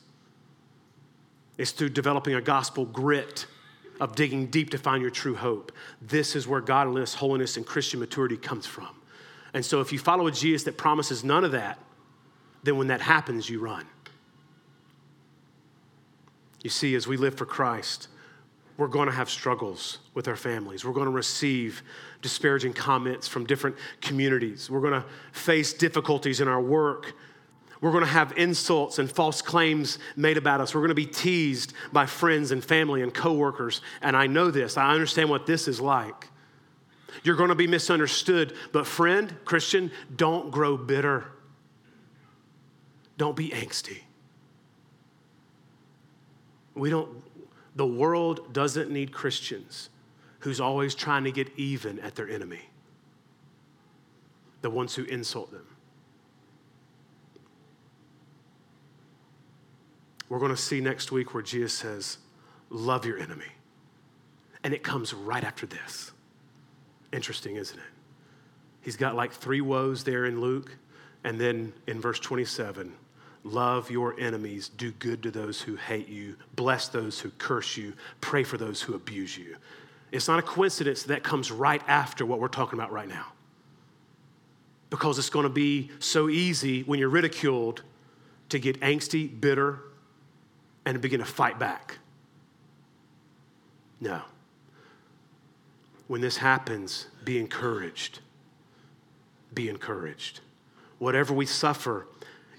[1.59, 3.47] It's through developing a gospel grit
[4.01, 5.73] of digging deep to find your true hope.
[6.01, 8.89] This is where godliness, holiness, and Christian maturity comes from.
[9.53, 11.79] And so, if you follow a Jesus that promises none of that,
[12.63, 13.87] then when that happens, you run.
[16.63, 18.09] You see, as we live for Christ,
[18.81, 20.87] we're going to have struggles with our families.
[20.87, 21.83] We're going to receive
[22.23, 24.71] disparaging comments from different communities.
[24.71, 27.13] We're going to face difficulties in our work.
[27.83, 30.75] We're going to have insults and false claims made about us.
[30.75, 33.83] We're going to be teased by friends and family and coworkers.
[34.01, 34.79] And I know this.
[34.79, 36.29] I understand what this is like.
[37.23, 38.55] You're going to be misunderstood.
[38.73, 41.27] But, friend, Christian, don't grow bitter.
[43.19, 43.99] Don't be angsty.
[46.75, 47.11] We don't
[47.77, 49.91] the world doesn't need Christians
[50.41, 52.71] who's always trying to get even at their enemy,
[54.63, 55.67] the ones who insult them.
[60.29, 62.19] We're going to see next week where Jesus says,
[62.71, 63.53] Love your enemy.
[64.63, 66.13] And it comes right after this.
[67.13, 67.85] Interesting, isn't it?
[68.81, 70.77] He's got like three woes there in Luke.
[71.25, 72.93] And then in verse 27,
[73.43, 77.95] Love your enemies, do good to those who hate you, bless those who curse you,
[78.21, 79.57] pray for those who abuse you.
[80.13, 83.27] It's not a coincidence that comes right after what we're talking about right now.
[84.91, 87.83] Because it's going to be so easy when you're ridiculed
[88.51, 89.79] to get angsty, bitter,
[90.85, 91.99] and begin to fight back.
[94.01, 94.23] No.
[96.09, 98.19] When this happens, be encouraged.
[99.55, 100.41] Be encouraged.
[100.99, 102.07] Whatever we suffer,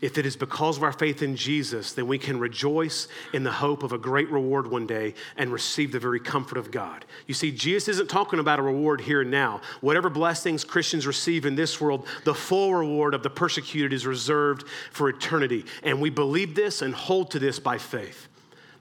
[0.02, 3.52] if it is because of our faith in Jesus, then we can rejoice in the
[3.52, 7.06] hope of a great reward one day and receive the very comfort of God.
[7.28, 9.62] You see, Jesus isn't talking about a reward here and now.
[9.80, 14.68] Whatever blessings Christians receive in this world, the full reward of the persecuted is reserved
[14.92, 15.66] for eternity.
[15.84, 18.28] And we believe this and hold to this by faith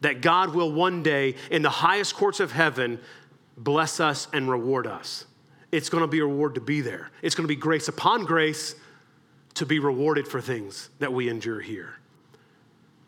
[0.00, 2.98] that God will one day, in the highest courts of heaven,
[3.58, 5.26] bless us and reward us.
[5.70, 7.10] It's going to be a reward to be there.
[7.20, 8.74] It's going to be grace upon grace
[9.60, 11.98] to be rewarded for things that we endure here.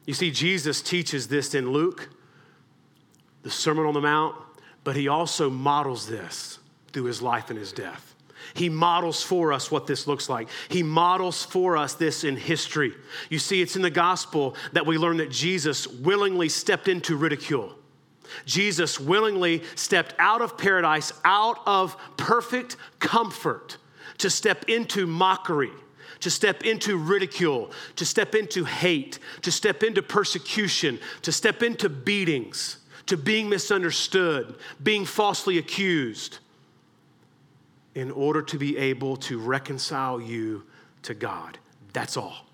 [0.05, 2.11] You see, Jesus teaches this in Luke,
[3.43, 4.37] the Sermon on the Mount,
[4.85, 6.59] but he also models this
[6.93, 8.15] through his life and his death.
[8.53, 10.51] He models for us what this looks like.
[10.69, 12.93] He models for us this in history.
[13.31, 17.73] You see, it's in the gospel that we learn that Jesus willingly stepped into ridicule.
[18.45, 23.79] Jesus willingly stepped out of paradise, out of perfect comfort,
[24.19, 25.73] to step into mockery
[26.21, 31.89] to step into ridicule, to step into hate, to step into persecution, to step into
[31.89, 36.39] beatings, to being misunderstood, being falsely accused,
[37.95, 40.65] in order to be able to reconcile you
[41.03, 41.59] to God.
[41.93, 42.47] That's all.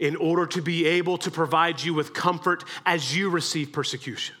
[0.00, 4.34] in order to be able to provide you with comfort as you receive persecution.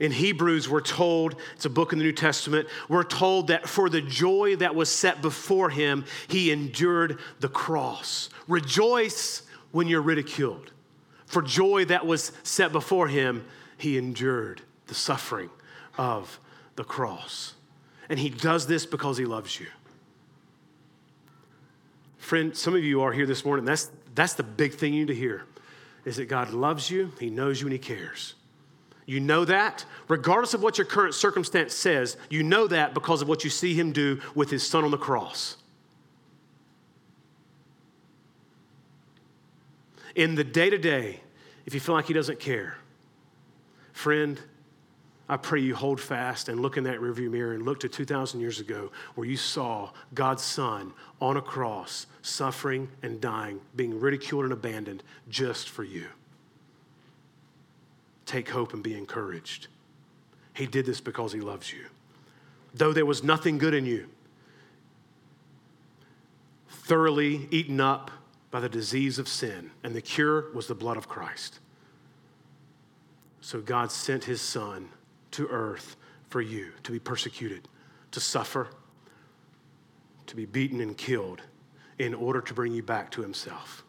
[0.00, 3.88] In Hebrews, we're told, it's a book in the New Testament, we're told that for
[3.88, 8.28] the joy that was set before him, he endured the cross.
[8.48, 10.72] Rejoice when you're ridiculed.
[11.26, 13.44] For joy that was set before him,
[13.78, 15.50] he endured the suffering
[15.96, 16.40] of
[16.76, 17.54] the cross.
[18.08, 19.66] And he does this because he loves you.
[22.18, 23.64] Friend, some of you are here this morning.
[23.64, 25.44] That's, that's the big thing you need to hear
[26.04, 28.34] is that God loves you, he knows you, and he cares.
[29.06, 33.28] You know that, regardless of what your current circumstance says, you know that because of
[33.28, 35.56] what you see him do with his son on the cross.
[40.14, 41.20] In the day to day,
[41.66, 42.78] if you feel like he doesn't care,
[43.92, 44.40] friend,
[45.28, 48.40] I pray you hold fast and look in that rearview mirror and look to 2,000
[48.40, 54.44] years ago where you saw God's Son on a cross, suffering and dying, being ridiculed
[54.44, 56.06] and abandoned just for you.
[58.26, 59.68] Take hope and be encouraged.
[60.54, 61.86] He did this because He loves you.
[62.74, 64.08] Though there was nothing good in you,
[66.68, 68.10] thoroughly eaten up
[68.50, 71.60] by the disease of sin, and the cure was the blood of Christ.
[73.40, 74.88] So God sent His Son
[75.32, 75.96] to earth
[76.28, 77.68] for you to be persecuted,
[78.12, 78.68] to suffer,
[80.26, 81.42] to be beaten and killed
[81.98, 83.84] in order to bring you back to Himself.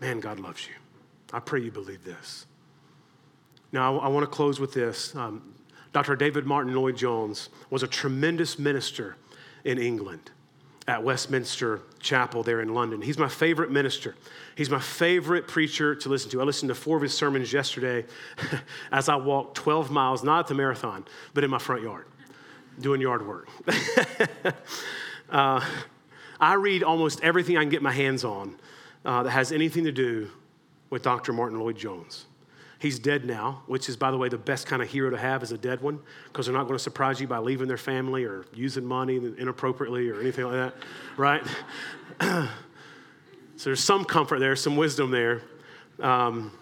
[0.00, 0.74] Man, God loves you.
[1.32, 2.46] I pray you believe this.
[3.72, 5.14] Now, I, I want to close with this.
[5.14, 5.54] Um,
[5.92, 6.16] Dr.
[6.16, 9.16] David Martyn Lloyd Jones was a tremendous minister
[9.64, 10.30] in England
[10.86, 13.02] at Westminster Chapel there in London.
[13.02, 14.16] He's my favorite minister.
[14.54, 16.40] He's my favorite preacher to listen to.
[16.40, 18.06] I listened to four of his sermons yesterday
[18.92, 21.04] as I walked 12 miles, not at the marathon,
[21.34, 22.06] but in my front yard,
[22.80, 23.48] doing yard work.
[25.30, 25.64] uh,
[26.40, 28.56] I read almost everything I can get my hands on
[29.04, 30.30] uh, that has anything to do
[30.88, 31.34] with Dr.
[31.34, 32.27] Martyn Lloyd Jones.
[32.80, 35.42] He's dead now, which is, by the way, the best kind of hero to have
[35.42, 38.24] is a dead one, because they're not going to surprise you by leaving their family
[38.24, 40.74] or using money inappropriately or anything like that,
[41.16, 41.42] right?
[42.20, 42.48] so
[43.64, 45.42] there's some comfort there, some wisdom there.
[45.98, 46.52] Um,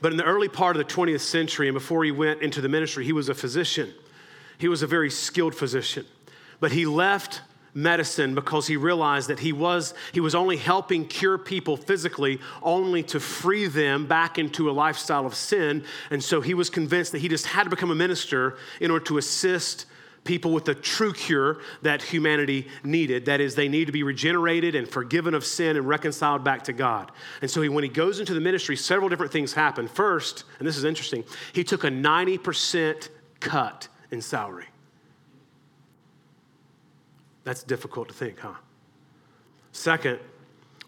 [0.00, 2.68] but in the early part of the 20th century, and before he went into the
[2.68, 3.92] ministry, he was a physician.
[4.58, 6.06] He was a very skilled physician.
[6.60, 7.40] But he left
[7.74, 13.02] medicine because he realized that he was, he was only helping cure people physically, only
[13.02, 15.84] to free them back into a lifestyle of sin.
[16.10, 19.04] And so he was convinced that he just had to become a minister in order
[19.06, 19.86] to assist
[20.24, 23.26] people with the true cure that humanity needed.
[23.26, 26.72] That is, they need to be regenerated and forgiven of sin and reconciled back to
[26.72, 27.12] God.
[27.42, 29.86] And so he, when he goes into the ministry, several different things happen.
[29.86, 33.10] First, and this is interesting, he took a 90%
[33.40, 34.66] cut in salary.
[37.44, 38.54] That's difficult to think, huh?
[39.72, 40.18] Second,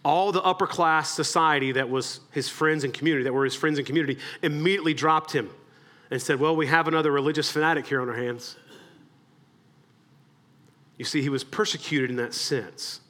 [0.04, 3.78] all the upper class society that was his friends and community, that were his friends
[3.78, 5.50] and community, immediately dropped him
[6.10, 8.56] and said, Well, we have another religious fanatic here on our hands.
[10.96, 13.00] You see, he was persecuted in that sense.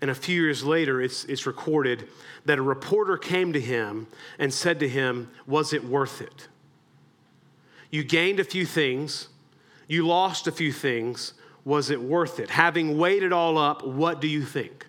[0.00, 2.08] And a few years later, it's, it's recorded
[2.44, 4.06] that a reporter came to him
[4.38, 6.48] and said to him, Was it worth it?
[7.90, 9.28] You gained a few things,
[9.86, 11.34] you lost a few things,
[11.66, 12.48] was it worth it?
[12.48, 14.86] Having weighed it all up, what do you think?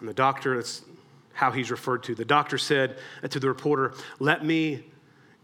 [0.00, 0.82] And the doctor, that's
[1.34, 2.14] how he's referred to.
[2.14, 2.96] The doctor said
[3.28, 4.84] to the reporter, Let me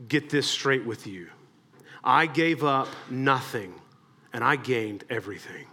[0.09, 1.29] get this straight with you.
[2.03, 3.75] I gave up nothing
[4.33, 5.67] and I gained everything.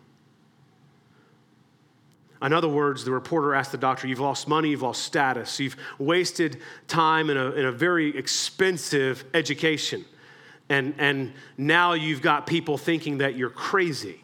[2.42, 5.78] In other words, the reporter asked the doctor, You've lost money, you've lost status, you've
[6.00, 10.04] wasted time in a, in a very expensive education
[10.70, 14.24] and, and now you've got people thinking that you're crazy.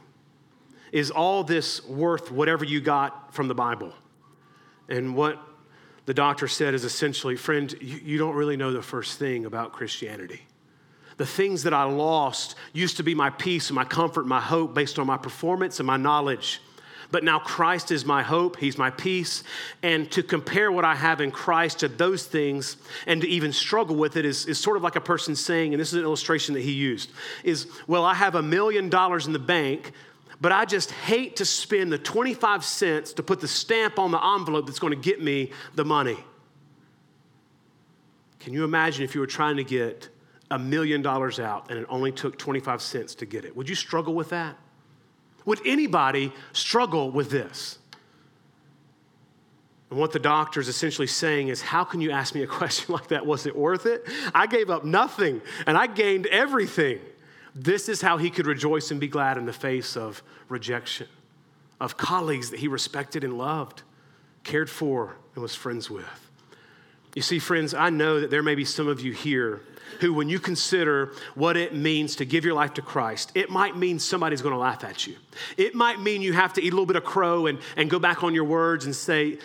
[0.91, 3.93] Is all this worth whatever you got from the Bible?
[4.89, 5.41] And what
[6.05, 9.71] the doctor said is essentially, friend, you, you don't really know the first thing about
[9.71, 10.41] Christianity.
[11.17, 14.41] The things that I lost used to be my peace and my comfort, and my
[14.41, 16.61] hope based on my performance and my knowledge.
[17.13, 19.43] But now Christ is my hope, He's my peace.
[19.83, 23.95] And to compare what I have in Christ to those things and to even struggle
[23.95, 26.55] with it is, is sort of like a person saying, and this is an illustration
[26.55, 27.11] that he used,
[27.43, 29.91] is, well, I have a million dollars in the bank,
[30.41, 34.25] but I just hate to spend the 25 cents to put the stamp on the
[34.33, 36.17] envelope that's going to get me the money.
[38.39, 40.09] Can you imagine if you were trying to get
[40.49, 43.55] a million dollars out and it only took 25 cents to get it?
[43.55, 44.57] Would you struggle with that?
[45.45, 47.77] Would anybody struggle with this?
[49.89, 52.93] And what the doctor is essentially saying is, How can you ask me a question
[52.93, 53.25] like that?
[53.25, 54.03] Was it worth it?
[54.33, 56.99] I gave up nothing and I gained everything.
[57.55, 61.07] This is how he could rejoice and be glad in the face of rejection,
[61.79, 63.83] of colleagues that he respected and loved,
[64.43, 66.22] cared for, and was friends with.
[67.15, 69.61] You see, friends, I know that there may be some of you here
[69.99, 73.77] who, when you consider what it means to give your life to Christ, it might
[73.77, 75.15] mean somebody's to laugh at you.
[75.55, 77.99] It might mean you have to eat a little bit of crow and, and go
[77.99, 79.37] back on your words and say,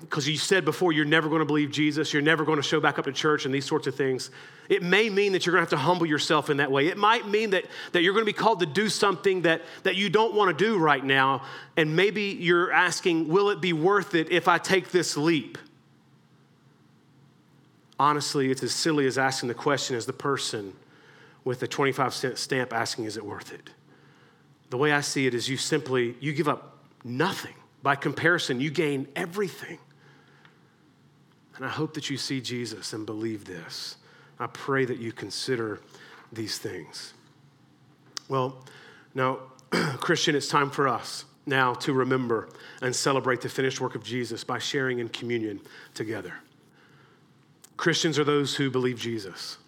[0.00, 3.04] because you said before you're never to believe Jesus, you're never to show back up
[3.04, 4.30] to church and these sorts of things.
[4.68, 6.88] It may mean that you're to have to humble yourself in that way.
[6.88, 10.08] It might mean that, that you're to be called to do something that, that you
[10.08, 11.42] don't want to do right now.
[11.76, 15.58] And maybe you're asking, will it be worth it if I take this leap?
[17.98, 20.74] Honestly, it's as silly as asking the question as the person
[21.44, 23.70] with the 25 cent stamp asking, is it worth it?
[24.70, 27.54] The way I see it is you simply, you give up nothing.
[27.82, 29.78] By comparison, you gain everything.
[31.56, 33.96] And I hope that you see Jesus and believe this.
[34.38, 35.80] I pray that you consider
[36.32, 37.12] these things.
[38.28, 38.64] Well,
[39.14, 39.38] now,
[39.70, 42.48] Christian, it's time for us now to remember
[42.80, 45.60] and celebrate the finished work of Jesus by sharing in communion
[45.92, 46.34] together.
[47.82, 49.58] Christians are those who believe Jesus.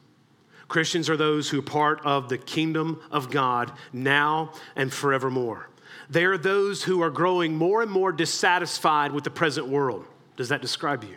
[0.69, 5.69] Christians are those who are part of the kingdom of God now and forevermore.
[6.09, 10.05] They are those who are growing more and more dissatisfied with the present world.
[10.37, 11.17] Does that describe you?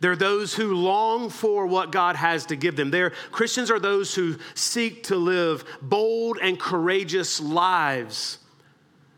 [0.00, 2.90] They're those who long for what God has to give them.
[2.90, 8.38] They're, Christians are those who seek to live bold and courageous lives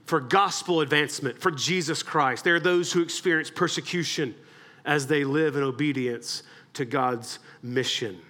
[0.04, 2.42] for gospel advancement, for Jesus Christ.
[2.42, 4.34] They're those who experience persecution
[4.84, 6.42] as they live in obedience
[6.78, 8.20] to God's mission.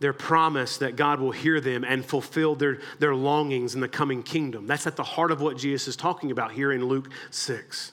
[0.00, 4.22] Their promise that God will hear them and fulfill their, their longings in the coming
[4.22, 4.66] kingdom.
[4.66, 7.92] That's at the heart of what Jesus is talking about here in Luke 6.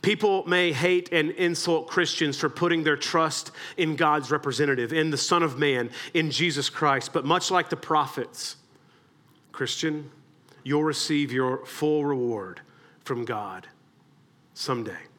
[0.00, 5.18] People may hate and insult Christians for putting their trust in God's representative, in the
[5.18, 7.12] Son of Man, in Jesus Christ.
[7.12, 8.56] But much like the prophets,
[9.52, 10.10] Christian,
[10.64, 12.62] you'll receive your full reward
[13.04, 13.68] from God
[14.54, 15.09] someday.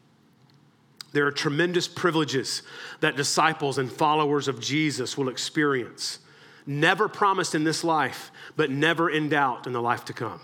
[1.11, 2.63] There are tremendous privileges
[3.01, 6.19] that disciples and followers of Jesus will experience,
[6.65, 10.39] never promised in this life, but never in doubt in the life to come.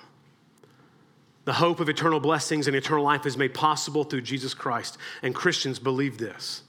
[1.46, 5.34] The hope of eternal blessings and eternal life is made possible through Jesus Christ, and
[5.34, 6.64] Christians believe this.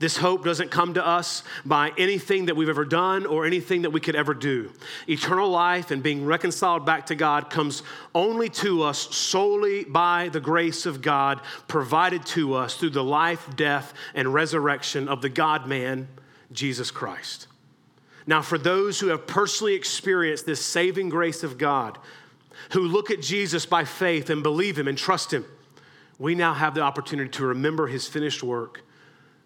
[0.00, 3.90] This hope doesn't come to us by anything that we've ever done or anything that
[3.90, 4.72] we could ever do.
[5.06, 7.82] Eternal life and being reconciled back to God comes
[8.14, 13.46] only to us solely by the grace of God provided to us through the life,
[13.56, 16.08] death, and resurrection of the God man,
[16.50, 17.46] Jesus Christ.
[18.26, 21.98] Now, for those who have personally experienced this saving grace of God,
[22.70, 25.44] who look at Jesus by faith and believe him and trust him,
[26.18, 28.82] we now have the opportunity to remember his finished work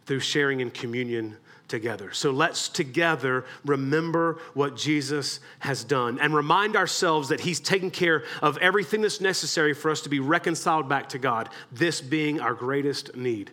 [0.07, 1.36] through sharing in communion
[1.68, 2.12] together.
[2.12, 8.24] So let's together remember what Jesus has done and remind ourselves that He's taken care
[8.42, 12.55] of everything that's necessary for us to be reconciled back to God, this being our
[12.55, 13.50] greatest need.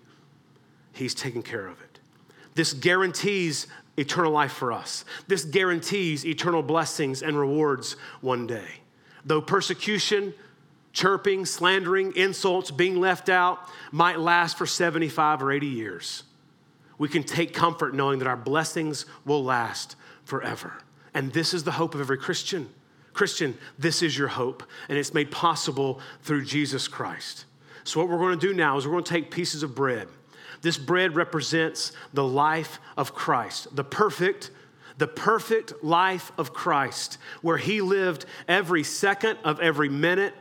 [0.93, 1.99] He's taken care of it.
[2.53, 8.81] This guarantees eternal life for us, this guarantees eternal blessings and rewards one day.
[9.25, 10.33] Though persecution,
[10.91, 13.59] chirping, slandering, insults, being left out
[13.91, 16.23] might last for 75 or 80 years
[17.01, 20.71] we can take comfort knowing that our blessings will last forever.
[21.15, 22.69] And this is the hope of every Christian.
[23.11, 27.45] Christian, this is your hope, and it's made possible through Jesus Christ.
[27.85, 30.09] So, what we're going to do now is we're going to take pieces of bread.
[30.61, 34.51] This bread represents the life of Christ, the perfect,
[34.99, 40.35] the perfect life of Christ, where he lived every second of every minute,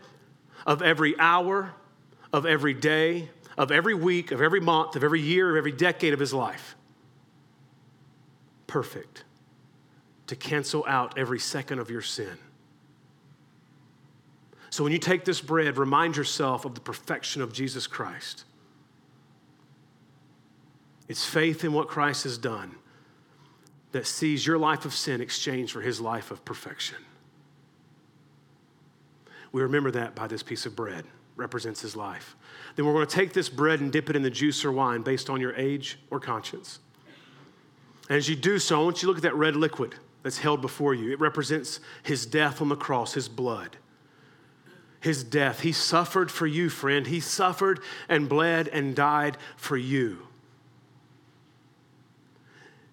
[0.67, 1.73] of every hour,
[2.35, 6.13] of every day, of every week, of every month, of every year, of every decade
[6.13, 6.77] of his life.
[8.67, 9.25] Perfect.
[10.29, 12.39] To cancel out every second of your sin.
[14.71, 18.45] So when you take this bread, remind yourself of the perfection of Jesus Christ.
[21.09, 22.77] It's faith in what Christ has done
[23.91, 26.99] that sees your life of sin exchanged for his life of perfection.
[29.51, 32.37] We remember that by this piece of bread represents his life.
[32.77, 35.03] Then we're going to take this bread and dip it in the juice or wine
[35.03, 36.79] based on your age or conscience.
[38.09, 40.39] And as you do so, I want you to look at that red liquid that's
[40.39, 41.13] held before you.
[41.13, 43.77] It represents his death on the cross, his blood.
[45.01, 45.61] His death.
[45.61, 47.07] He suffered for you, friend.
[47.07, 50.27] He suffered and bled and died for you.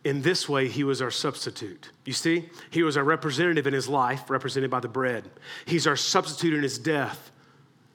[0.04, 1.92] In this way, he was our substitute.
[2.06, 5.30] You see, he was our representative in his life, represented by the bread.
[5.66, 7.30] He's our substitute in his death,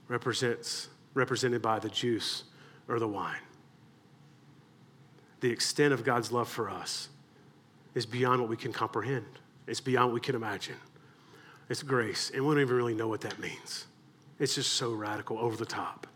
[0.08, 2.44] represents, represented by the juice
[2.88, 3.40] or the wine.
[5.40, 7.08] The extent of God's love for us
[7.94, 9.26] is beyond what we can comprehend,
[9.66, 10.76] it's beyond what we can imagine.
[11.68, 13.86] It's grace, and we don't even really know what that means.
[14.38, 16.06] It's just so radical, over the top.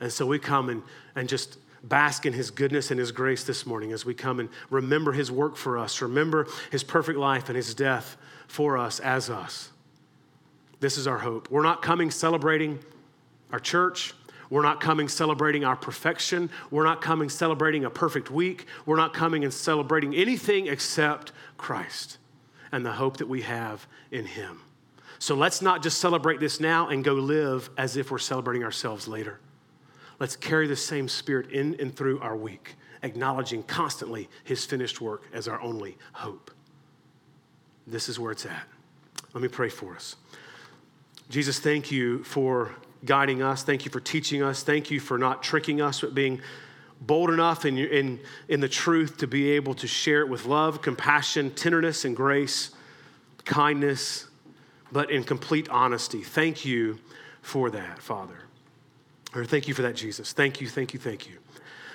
[0.00, 0.82] And so we come and,
[1.14, 4.48] and just bask in his goodness and his grace this morning as we come and
[4.68, 8.16] remember his work for us, remember his perfect life and his death
[8.46, 9.70] for us as us.
[10.80, 11.50] This is our hope.
[11.50, 12.78] We're not coming celebrating
[13.52, 14.14] our church.
[14.50, 16.50] We're not coming celebrating our perfection.
[16.70, 18.66] We're not coming celebrating a perfect week.
[18.84, 22.18] We're not coming and celebrating anything except Christ
[22.72, 24.60] and the hope that we have in him.
[25.20, 29.06] So let's not just celebrate this now and go live as if we're celebrating ourselves
[29.06, 29.38] later.
[30.18, 35.24] Let's carry the same spirit in and through our week, acknowledging constantly his finished work
[35.32, 36.50] as our only hope.
[37.86, 38.66] This is where it's at.
[39.32, 40.16] Let me pray for us.
[41.28, 42.74] Jesus, thank you for
[43.04, 43.62] guiding us.
[43.62, 44.62] Thank you for teaching us.
[44.62, 46.40] Thank you for not tricking us, but being
[47.00, 50.82] bold enough in, in, in the truth to be able to share it with love,
[50.82, 52.70] compassion, tenderness, and grace,
[53.44, 54.26] kindness,
[54.92, 56.22] but in complete honesty.
[56.22, 56.98] Thank you
[57.42, 58.36] for that, Father.
[59.34, 60.32] Or thank you for that, Jesus.
[60.32, 61.38] Thank you, thank you, thank you.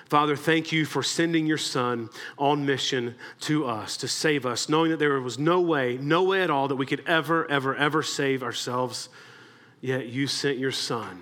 [0.09, 4.91] Father, thank you for sending your son on mission to us to save us, knowing
[4.91, 8.03] that there was no way, no way at all that we could ever, ever, ever
[8.03, 9.09] save ourselves.
[9.85, 11.21] Yet you sent your son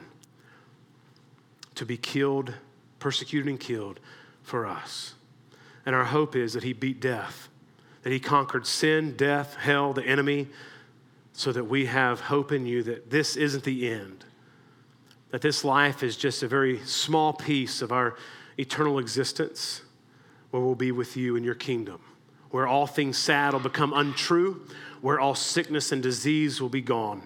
[1.76, 2.54] to be killed,
[2.98, 4.00] persecuted, and killed
[4.42, 5.16] for us.
[5.86, 7.50] And our hope is that he beat death,
[8.04, 10.48] that he conquered sin, death, hell, the enemy,
[11.34, 14.24] so that we have hope in you that this isn't the end,
[15.32, 18.16] that this life is just a very small piece of our
[18.58, 19.82] eternal existence
[20.52, 22.00] where we'll be with you in your kingdom,
[22.52, 24.66] where all things sad will become untrue,
[25.02, 27.22] where all sickness and disease will be gone,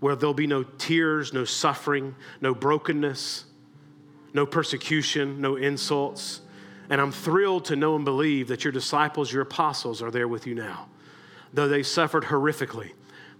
[0.00, 3.44] where there'll be no tears, no suffering, no brokenness,
[4.32, 6.40] no persecution, no insults.
[6.90, 10.46] And I'm thrilled to know and believe that your disciples, your apostles, are there with
[10.46, 10.88] you now.
[11.52, 12.92] Though they suffered horrifically,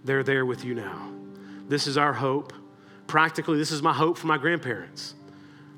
[0.03, 1.09] they're there with you now.
[1.67, 2.53] This is our hope.
[3.07, 5.15] Practically, this is my hope for my grandparents.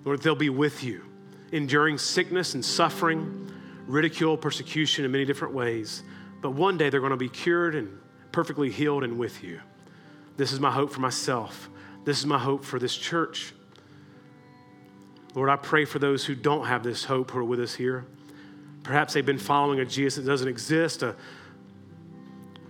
[0.03, 1.03] Lord, they'll be with you,
[1.51, 3.51] enduring sickness and suffering,
[3.85, 6.03] ridicule, persecution in many different ways.
[6.41, 7.99] But one day they're going to be cured and
[8.31, 9.61] perfectly healed and with you.
[10.41, 11.69] This is my hope for myself.
[12.03, 13.53] This is my hope for this church.
[15.35, 18.07] Lord, I pray for those who don't have this hope who are with us here.
[18.81, 21.15] Perhaps they've been following a Jesus that doesn't exist, a,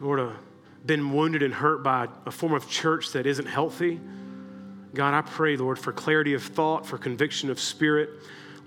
[0.02, 0.36] Lord, a
[0.86, 4.02] been wounded and hurt by a form of church that isn't healthy.
[4.94, 8.10] God, I pray, Lord, for clarity of thought, for conviction of spirit.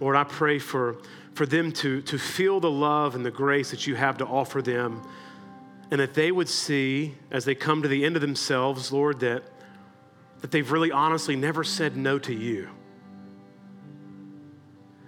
[0.00, 0.96] Lord, I pray for,
[1.34, 4.62] for them to, to feel the love and the grace that you have to offer
[4.62, 5.07] them,
[5.91, 9.43] and that they would see as they come to the end of themselves, Lord, that,
[10.41, 12.68] that they've really honestly never said no to you.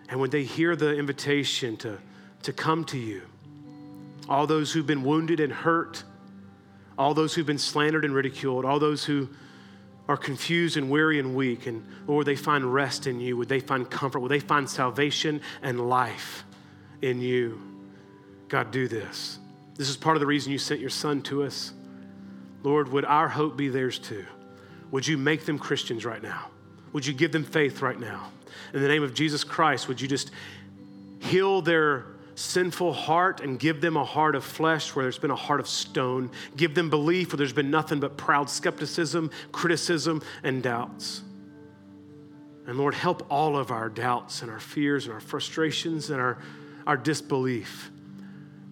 [0.08, 1.98] And when they hear the invitation to,
[2.42, 3.22] to come to you,
[4.28, 6.04] all those who've been wounded and hurt,
[6.98, 9.28] all those who've been slandered and ridiculed, all those who
[10.08, 13.36] are confused and weary and weak, and Lord, they find rest in you.
[13.36, 14.20] Would they find comfort?
[14.20, 16.44] Would they find salvation and life
[17.02, 17.60] in you?
[18.48, 19.38] God, do this.
[19.76, 21.72] This is part of the reason you sent your son to us.
[22.62, 24.24] Lord, would our hope be theirs too?
[24.90, 26.46] Would you make them Christians right now?
[26.92, 28.30] Would you give them faith right now?
[28.72, 30.30] In the name of Jesus Christ, would you just
[31.20, 32.06] heal their
[32.36, 35.66] sinful heart and give them a heart of flesh where there's been a heart of
[35.66, 36.30] stone.
[36.56, 41.22] Give them belief where there's been nothing but proud skepticism, criticism, and doubts.
[42.66, 46.38] And Lord, help all of our doubts and our fears and our frustrations and our,
[46.86, 47.90] our disbelief.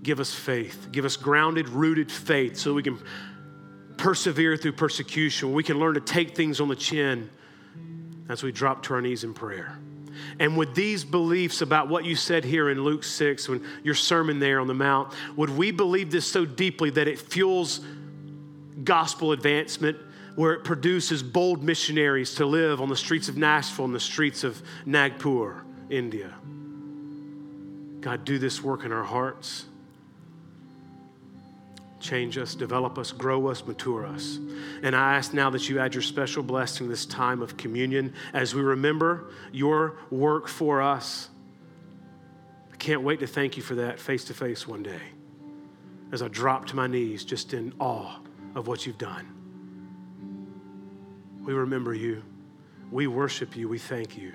[0.05, 0.89] Give us faith.
[0.93, 3.03] Give us grounded, rooted faith so we can
[3.97, 5.55] persevere through persecution.
[5.55, 7.31] We can learn to take things on the chin
[8.29, 9.79] as we drop to our knees in prayer.
[10.39, 14.39] And would these beliefs about what you said here in Luke 6, when your sermon
[14.39, 17.81] there on the Mount, would we believe this so deeply that it fuels
[18.85, 19.97] gospel advancement,
[20.37, 24.45] where it produces bold missionaries to live on the streets of Nashville and the streets
[24.45, 26.35] of Nagpur, India?
[28.03, 29.65] God, do this work in our hearts
[32.05, 34.39] change us, develop us, grow us, mature us.
[34.83, 38.55] And I ask now that you add your special blessing this time of communion as
[38.55, 41.31] we remember your work for us.
[42.73, 45.01] I can't wait to thank you for that face to face one day
[46.13, 48.21] as I drop to my knees just in awe
[48.55, 49.27] of what you've done.
[51.45, 52.23] We remember you.
[52.91, 53.69] We worship you.
[53.69, 54.33] We thank you.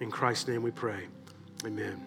[0.00, 1.06] In Christ's name we pray.
[1.64, 2.02] Amen.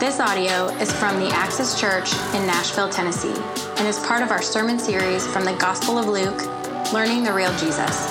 [0.00, 3.34] This audio is from the Access Church in Nashville, Tennessee,
[3.76, 6.40] and is part of our sermon series from the Gospel of Luke
[6.90, 8.10] Learning the Real Jesus.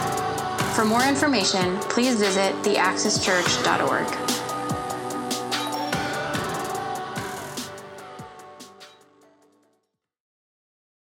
[0.76, 4.29] For more information, please visit theaccesschurch.org.